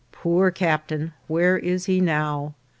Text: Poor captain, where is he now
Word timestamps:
Poor 0.11 0.49
captain, 0.49 1.13
where 1.29 1.59
is 1.59 1.85
he 1.85 2.01
now 2.01 2.55